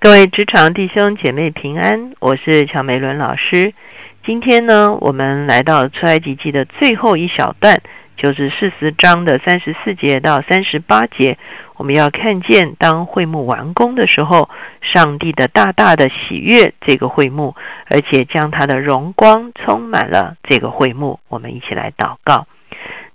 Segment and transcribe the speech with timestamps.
[0.00, 3.74] 各位职场弟兄姐妹平安，我是乔美伦老师。
[4.24, 7.82] 今天呢，我们来到出埃及记的最后一小段，
[8.16, 11.36] 就是四十章的三十四节到三十八节。
[11.74, 14.48] 我们要看见，当会幕完工的时候，
[14.80, 17.56] 上帝的大大的喜悦这个会幕，
[17.90, 21.18] 而且将他的荣光充满了这个会幕。
[21.26, 22.46] 我们一起来祷告。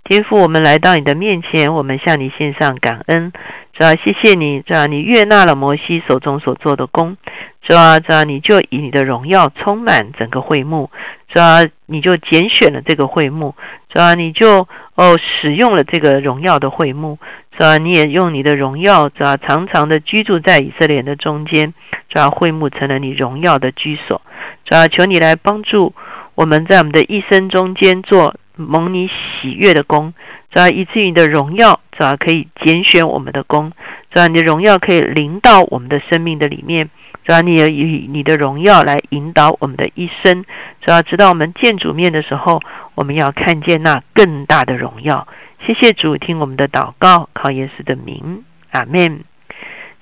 [0.06, 3.32] 天父，我们来到你的面前，我们向你献上感恩。
[3.72, 7.16] 主啊，谢谢你，主啊，你悦纳了摩西手中所做的工。
[7.62, 10.90] 主啊，主啊，你就以你的荣耀充满整个会幕。
[11.28, 13.54] 主啊，你就拣选了这个会幕。
[13.88, 17.18] 主啊，你就哦使用了这个荣耀的会幕。
[17.56, 21.72] 主啊，你也用你的荣耀，主啊，常常的居住在以色列的中间。
[22.10, 24.20] 主啊，会幕成了你荣耀的居所。
[24.66, 25.94] 主啊，求你来帮助
[26.34, 28.36] 我们在我们的一生中间做。
[28.56, 30.14] 蒙你喜悦的功，
[30.50, 33.72] 主要以至于你的荣耀，主要可以拣选我们的功，
[34.10, 36.88] 主要你的荣耀可以临到我们的生命的里面，
[37.24, 40.44] 主要你也以你的荣耀来引导我们的一生，
[40.80, 42.60] 主要直到我们见主面的时候，
[42.94, 45.26] 我们要看见那更大的荣耀。
[45.66, 49.24] 谢谢主，听我们的祷告，靠耶稣的名，阿门。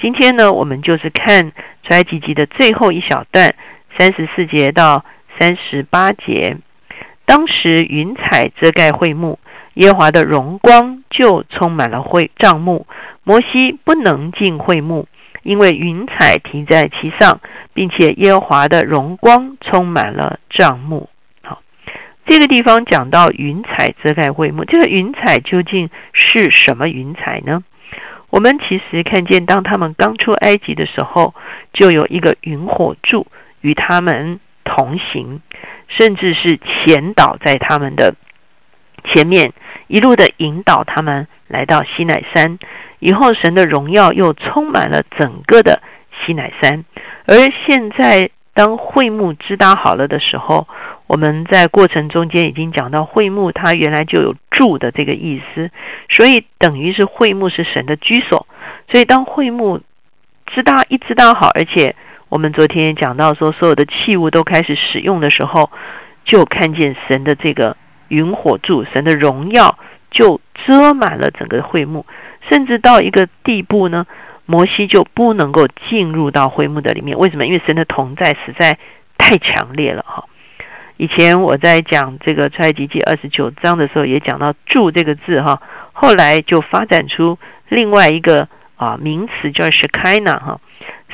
[0.01, 1.53] 今天呢，我们就是看
[1.85, 3.55] 出埃及记的最后一小段，
[3.97, 5.05] 三十四节到
[5.39, 6.57] 三十八节。
[7.25, 9.39] 当时云彩遮盖会幕，
[9.75, 12.87] 耶和华的荣光就充满了会帐幕。
[13.25, 15.07] 摩西不能进会幕，
[15.43, 17.41] 因为云彩停在其上，
[17.73, 21.09] 并且耶和华的荣光充满了帐幕。
[21.43, 21.63] 好，
[22.27, 27.63] 这个地方讲到云彩遮盖会幕，这个云彩究竟是什么云彩呢？
[28.29, 31.35] 我们其实看见，当他们刚出埃及的时候，
[31.73, 33.27] 就有一个云火柱
[33.61, 35.41] 与他们同行。
[35.97, 38.15] 甚至是前导在他们的
[39.05, 39.53] 前面，
[39.89, 42.59] 一路的引导他们来到西乃山。
[42.99, 45.83] 以后，神的荣耀又充满了整个的
[46.25, 46.85] 西乃山。
[47.27, 47.35] 而
[47.67, 50.69] 现在，当会幕支搭好了的时候，
[51.09, 55.71] 我们在过程中间已经讲到，会幕它原来就有住的这个意思，
[56.09, 58.47] 所以等于是会幕是神的居所。
[58.89, 59.81] 所以，当会幕
[60.47, 61.97] 支搭一支搭好，而且
[62.33, 65.71] 我们昨天讲到说，所有的器物都开始使用的时候，
[66.25, 67.77] 就看见神的这个
[68.09, 69.79] 云火柱，神的荣耀
[70.11, 72.07] 就遮满了整个会幕，
[72.49, 74.07] 甚至到一个地步呢，
[74.47, 77.19] 摩西就不能够进入到会幕的里面。
[77.19, 77.45] 为什么？
[77.45, 78.79] 因为神的同在实在
[79.19, 80.25] 太强烈了哈。
[80.97, 85.61] 以前我在讲这个出埃及记二十九章的时候，也讲到“住”这个字哈，
[85.93, 87.39] 后来就发展出
[87.69, 90.61] 另外一个啊名词，叫 “shekina” 哈。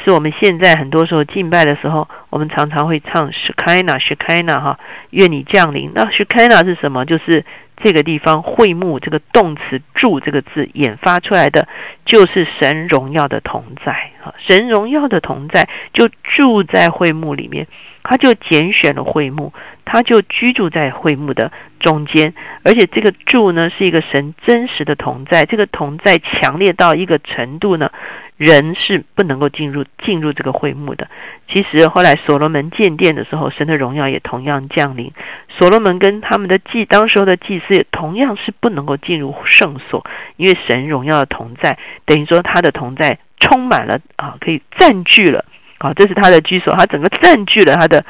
[0.09, 4.79] 是我们现在很多时候敬拜的时候，我们常常会唱 “shkina shkina” 哈，
[5.11, 5.93] 愿你降临。
[5.95, 7.05] 那 shkina 是什么？
[7.05, 7.45] 就是
[7.77, 11.69] 这个地方会幕这个动词“住”这个字演发出来的，
[12.07, 13.93] 就是神荣耀的同在
[14.23, 14.35] 哈。
[14.39, 17.67] 神荣耀的同在就住在会幕里面，
[18.03, 19.53] 他就拣选了会幕，
[19.85, 22.33] 他就居住在会幕的中间，
[22.65, 27.91] 而且这个住呢是一个神真实的同在，这个同在强烈到一个程度呢。
[28.39, 31.09] 人是不能够进入进入这个会幕的。
[31.49, 35.13] 其实后来所罗门建殿的时候，神的荣耀也同样降临。
[35.49, 40.07] 所罗门跟他们的祭，当时候的祭司也同样是不能够进入圣所，
[40.37, 41.77] 因为神荣耀的同在，
[42.07, 45.45] 等于说他的同在充满了啊，可以占据了
[45.79, 48.05] 啊，这是他的居所，他整个占据了他的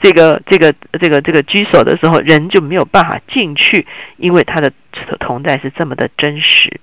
[0.00, 4.72] 这个这个这个这个居所的时候，人就没有办法进去，因为他的
[5.20, 6.80] 同在是这么的真实。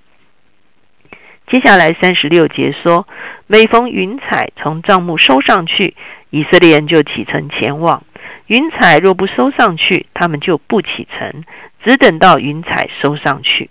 [1.52, 3.06] 接下来三十六节说，
[3.46, 5.96] 每逢云彩从帐幕收上去，
[6.30, 8.06] 以色列人就启程前往。
[8.48, 11.44] 云彩若不收上去，他们就不启程，
[11.84, 13.70] 只等到云彩收上去。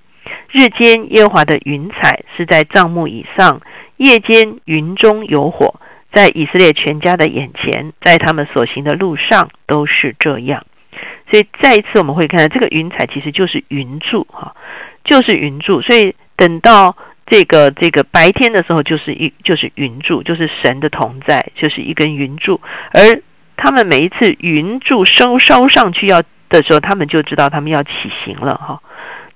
[0.50, 3.62] 日间耶华的云彩是在帐幕以上，
[3.96, 5.80] 夜间云中有火，
[6.12, 10.66] 在以色列全家的眼前，在他们所行的路上都是这样。
[11.30, 14.54] 所以再一次我们会看到，这个云彩其实就是云柱，哈，
[15.02, 15.80] 就是云柱。
[15.80, 16.94] 所以等到
[17.30, 22.60] 这个这个白天的时候，就是一就是云柱，就是神的同在，就是一根云柱。
[22.92, 23.22] 而
[23.56, 27.90] 他们每一次云柱升烧上去要的时候，他们就知道他们要起
[28.24, 28.82] 行了哈。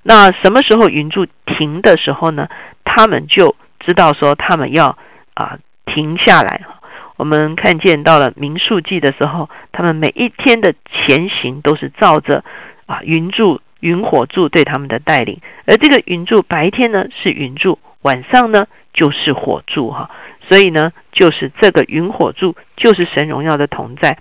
[0.02, 2.48] 那什么时候云柱停的时候呢？
[2.84, 4.98] 他们就知道说他们要
[5.34, 6.62] 啊停下来。
[7.16, 12.44] 我们看见到了民数记的时候，他们每一天的前行都是照着
[12.86, 13.60] 啊云柱。
[13.84, 20.08] 云火柱对他们的带领，而这个云柱白天呢是云柱，晚上呢就是火柱哈，
[20.48, 24.16] 所以呢就是这个云火柱就是神荣耀的同在。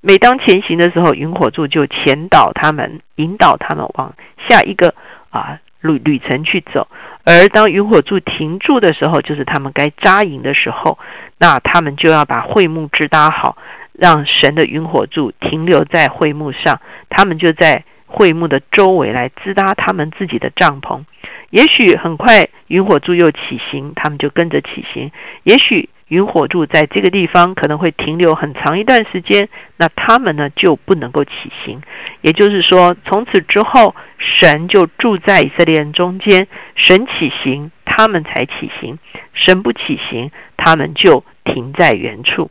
[0.00, 4.14] 每当前行的时候，云火柱就前导他们，引导他们往
[4.48, 4.94] 下一个
[5.30, 6.86] 啊旅旅程去走。
[7.24, 10.96] 而当云火柱停住的时候，就是他们该扎营的时候。
[11.38, 13.56] 那他们就要把会幕支搭好，
[13.92, 16.80] 让神的云火柱停留在会幕上。
[17.08, 17.84] 他们就在
[18.18, 21.04] 会幕的周围来支搭他们自己的帐篷。
[21.50, 25.12] 也许很快云火柱又起行，他们就跟着起行。
[25.44, 31.30] 也许云火柱在这个地方可能会停留很长一段时间，那他们呢就不能够起
[31.64, 31.80] 行。
[32.20, 38.96] 也就是说，从此之后，神就住在以色列人中间，神起行，他们才起行；
[39.32, 42.50] 神不起行，他们就停在原处。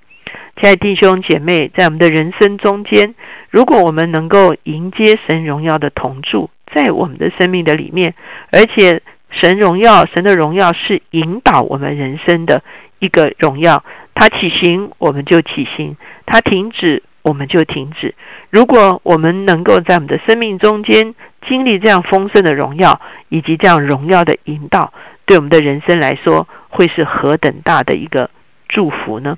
[0.60, 3.14] 亲爱的弟兄姐妹，在我们的人生中间，
[3.50, 6.50] 如果我们能够迎接神荣耀的同住。
[6.76, 8.14] 在我们的生命的里面，
[8.52, 12.62] 而且神荣耀、神的荣耀是引导我们人生的
[13.00, 13.86] 一个荣耀。
[14.14, 15.96] 他起行，我们就起行；
[16.26, 18.16] 他停止，我们就停止。
[18.50, 21.16] 如果我们能够在我们的生命中间
[21.48, 24.92] 经历这样丰盛的荣耀，以及这样荣耀的引导，
[25.26, 28.30] 对我们的人生来说，会是何等大的一个
[28.68, 29.38] 祝福呢？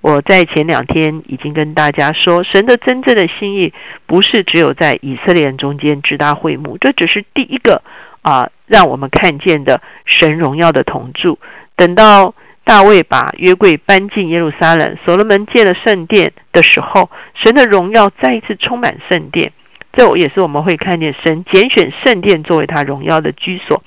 [0.00, 3.72] 我在前两天已经跟大家说，神的真正的心意
[4.06, 7.82] 不是只有在以色列人中间直达会幕，这只是第一个
[8.22, 11.38] 啊，让我们看见的神荣耀的同住。
[11.76, 19.52] 等到大卫把约柜搬进耶路撒冷，所罗门建了圣殿的时候，神的荣耀再一次充满圣殿。
[19.92, 23.82] 这也是我们会看见神拣选圣殿作为他荣耀的居所。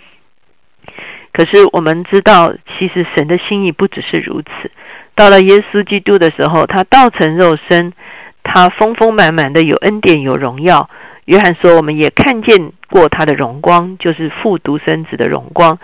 [1.31, 4.69] 可是我们知道，其实神的心意不只是如此。
[5.15, 7.94] 到了耶稣基督的时候，他道成肉身，
[8.44, 10.89] 他丰丰满满的有恩典有荣耀。
[11.25, 15.80] 约翰说，我们也看见过他的荣光，就是父独生子的荣光，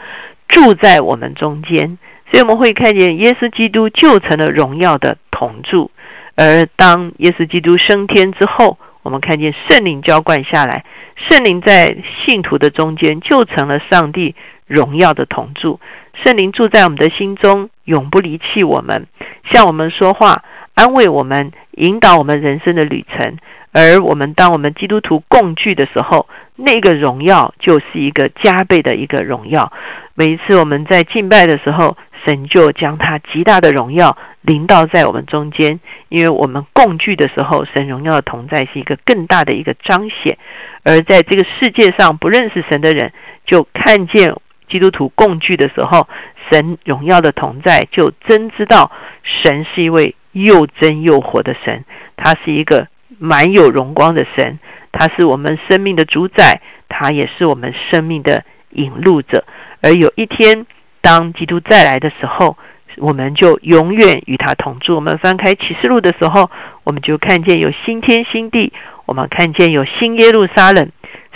[0.47, 1.97] 住在我们中间。
[2.31, 5.91] 所以我们会看见耶稣基督就成了荣耀的同住。
[6.35, 10.83] 而当耶稣基督升天之后，我们看见圣灵浇灌下来，
[11.15, 14.35] 圣灵在信徒的中间就成了上帝
[14.67, 15.79] 荣耀的同住。
[16.23, 19.07] 圣灵住在我们的心中，永不离弃我们，
[19.51, 20.43] 向我们说话，
[20.75, 23.37] 安慰我们，引导我们人生的旅程。
[23.71, 29.73] 而我们当我们基督徒共聚的时候，那个荣耀就是一个加倍的一个荣耀。
[30.13, 40.37] 每一次我们在敬拜的时候，神就将他极大的荣耀临到在我们中间，因为我们共聚的时候，神荣耀的同在是一个更大的一个彰显。
[40.83, 43.11] 而在这个世界上不认识神的人，
[43.45, 44.35] 就看见。
[44.69, 46.07] 基督徒共聚的时候，
[46.49, 48.91] 神荣耀的同在，就真知道
[49.23, 51.85] 神是一位又真又活的神，
[52.15, 52.87] 他是一个
[53.17, 54.59] 满有荣光的神，
[54.91, 59.45] 他是我们生命的主宰，他也是我们生命的引路者。
[59.81, 60.65] 而有一天，
[61.01, 62.57] 当基督再来的时候，
[62.97, 64.95] 我们就永远与他同住。
[64.95, 66.49] 我们翻开启示录的时候，
[66.83, 68.73] 我们就看见有新天新地，
[69.05, 70.91] 我们看见有新耶路撒冷。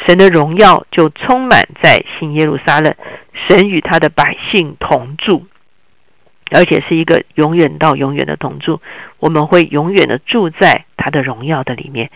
[0.06, 2.96] 神的荣耀就充满在新耶路撒冷，
[3.48, 5.46] 神与他的百姓同住，
[6.52, 8.82] 而且是一个永远到永远的同住。
[9.20, 12.12] 我们会永远的住在他的荣耀的里面。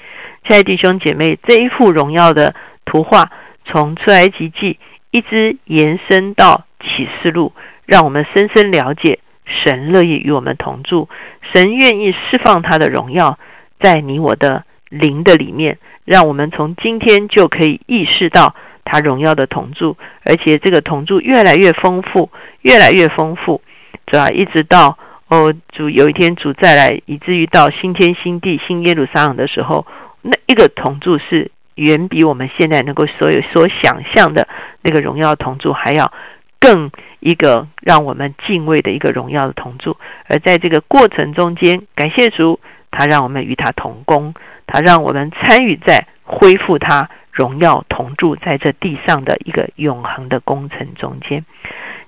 [0.45, 3.31] 亲爱的弟兄姐妹，这一幅荣耀的图画，
[3.65, 4.80] 从出埃及记
[5.12, 7.53] 一直延伸到启示录，
[7.85, 11.07] 让我们深深了解神乐意与我们同住，
[11.53, 13.39] 神愿意释放他的荣耀
[13.80, 15.77] 在你我的灵的里面。
[16.07, 18.56] 让我们从今天就可以意识到
[18.86, 22.31] 他荣耀的同住，而且这个同住越来越丰富，
[22.62, 23.62] 越来越丰富，
[24.06, 24.30] 对吧？
[24.30, 29.85] 一直到哦，主有一天主再来，以至于到新天新地、新耶路撒冷的时候，
[30.21, 34.47] 那一个同住是远比我们现在能够所有所想象的
[34.81, 36.14] 那个荣耀同住还要
[36.57, 39.97] 更一个让我们敬畏的一个荣耀的同住。
[40.30, 42.61] 而在这个过程中间，感谢主，
[42.92, 44.33] 他让我们与他同工。
[44.68, 51.45] 他让我们参与在恢复他荣耀同住在这地上的一个永恒的工程中间。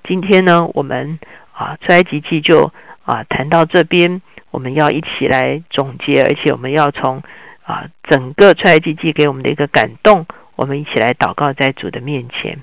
[0.04, 1.18] 今天呢，我们
[1.52, 2.72] 啊出埃及记就
[3.04, 7.22] 啊谈到这边，我们要一起来总结，而且我们要从
[7.64, 10.26] 啊整个出埃及记给我们的一个感动，
[10.56, 12.58] 我们一起来祷告在主的面前。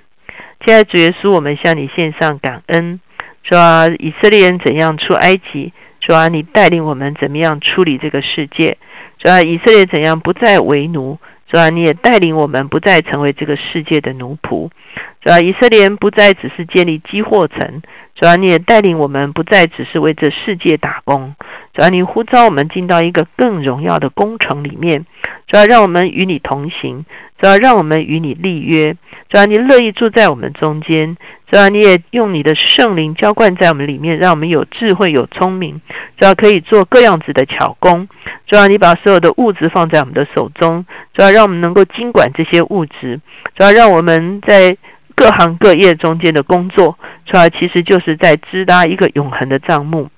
[0.65, 2.99] 现在主耶稣，我们向你献上感恩，
[3.43, 8.77] 说以色列人怎样出埃及，说你带领我们怎么样处理这个世界。
[9.17, 11.17] 主要以色列怎样不再为奴？
[11.49, 14.69] 主要你也带领我们不再成为这个世界的奴仆。
[15.21, 17.81] 主要以色列不再只是建立积货城。
[18.15, 21.35] 主要你也带领我们不再只是为这世界打工。
[21.73, 25.05] 主要你呼召我们进到一个更荣耀的工程里面。
[25.47, 27.05] 主要让我们与你同行。
[27.39, 28.95] 主要让我们与你立约。
[29.29, 31.15] 主要你乐意住在我们中间。
[31.51, 35.79] 主要你也用你的圣灵浇灌在我们里面，让我们有智慧、有聪明，
[36.17, 38.09] 主要可以做各样子的巧工。
[38.47, 43.21] 主要你把所有的物质放在我们的手中，主要让我们能够经管这些物质，
[43.55, 44.75] 主要让我们在
[45.17, 50.09] 各行各业中间的工作，主要其实就是在支搭一个永恒的账目，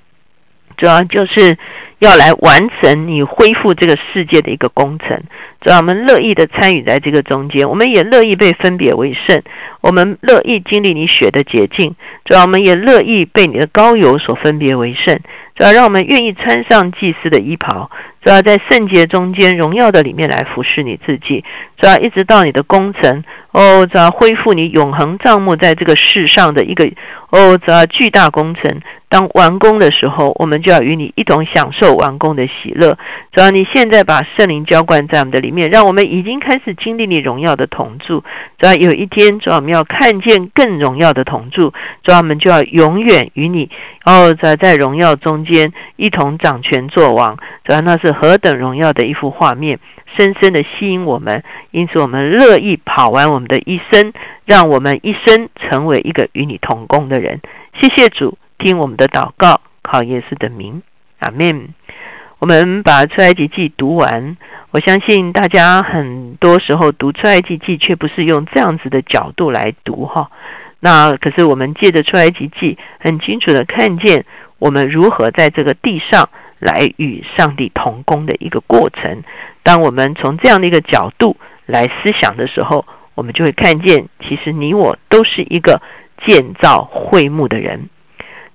[0.75, 1.57] 主要就是
[1.99, 5.23] 要来完成你恢复这个世界的一个工程。
[5.61, 9.41] 主要我们乐意的参与在这个中间，我们也乐意被分别为圣，
[9.79, 11.95] 我们乐意经历你血的洁净。
[12.25, 15.17] 主要我们也乐意被你的膏油所分别为圣。
[15.55, 17.89] 主要让我们愿意穿上祭司的衣袍。
[18.21, 21.43] 主要在圣洁中间、荣耀的里面来服侍你自己，
[21.77, 26.85] 主要一直到你的工程哦，主要恢复你永恒账目在这个世上的一个
[27.31, 28.81] 哦，主要巨大工程。
[29.11, 32.95] 当完工的时候，我们就要与你一同享受完工的喜乐。
[33.31, 38.23] 主要你现在把圣灵浇灌在我们的里面，让我们已经开始经历你荣耀的同住。
[38.59, 41.73] 主要有一天，主要我们要看见更荣耀的同住。
[42.03, 43.71] 主要我们就要永远与你
[44.05, 47.35] 哦，在在荣耀中间一同掌权作王。
[47.63, 49.79] 主要那是何等荣耀的一幅画面，
[50.17, 51.43] 深深的吸引我们。
[51.71, 54.13] 因此，我们乐意跑完我们的一生，
[54.45, 57.41] 让我们一生成为一个与你同工的人。
[57.73, 58.37] 谢谢主。
[58.57, 60.83] 听我们的祷告，靠耶稣的名，
[61.19, 61.69] 阿门。
[62.39, 64.35] 我们把出埃及记读完，
[64.71, 70.29] 我相信大家很多时候读出埃及记，却不是用这样子的角度来读哈。
[70.81, 74.25] 那可是我们借着出埃及记，很清楚的看见
[74.57, 76.27] 我们如何在这个地上
[76.59, 79.23] 来与上帝同工的一个过程。
[79.63, 82.85] 当我们从这样的一个角度来思想的时候，
[83.15, 85.81] 我们就会看见，其实你我都是一个
[86.25, 87.89] 建造会幕的人。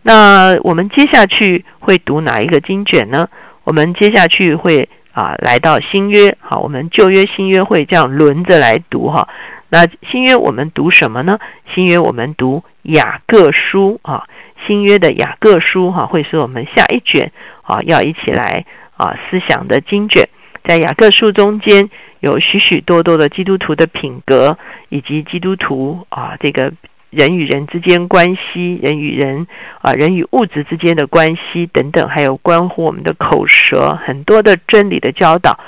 [0.03, 3.29] 那我们接下去会读哪一个经卷呢？
[3.65, 9.29] 我们接下去会啊来到新约，好，我们旧约、新约会这样轮着来读哈。
[9.71, 11.39] 那新约我们读什么呢？
[11.75, 14.25] 新约我们读雅各书啊，
[14.67, 18.65] 新约的雅各书哈，会是我们下一卷啊要一起来
[18.97, 20.29] 啊思想的经卷。
[20.65, 21.91] 在雅各书中间
[22.21, 26.73] 有许许多多的基督徒的品格，以及基督徒啊这个。
[27.17, 29.47] 人与人之间关系，人与人
[29.83, 35.61] 啊，人与物质之间的关系等等，还有关乎我们的口舌，很多的真理的教导，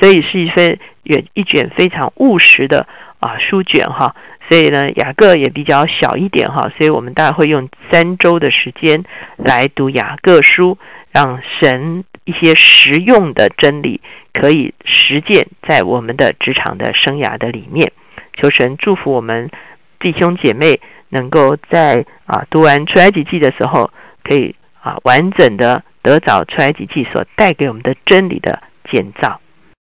[0.00, 2.86] 所以是一份卷一卷非常务实的
[3.20, 4.16] 啊书卷哈。
[4.48, 9.04] 所以呢，雅各也比较小一点哈，所以我们大概会用三周的时间
[9.36, 10.78] 来读雅各书，
[11.12, 14.00] 让神一些实用的真理
[14.32, 17.92] 可以实践在我们的职场的生涯的里面。
[18.34, 19.50] 求神祝福我们
[19.98, 20.80] 弟兄姐妹。
[21.10, 23.88] 能够在啊读完出埃及记的时候，
[24.24, 29.40] 可以啊完整的得着出埃及记所带给我们的真理的建造。